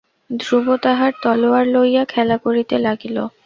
ধ্রুব 0.31 0.67
তাঁহার 0.83 1.11
তলোয়ার 1.23 1.65
লইয়া 1.67 2.03
খেলা 2.05 2.37
করিতে 2.37 2.75
লাগিল। 2.79 3.17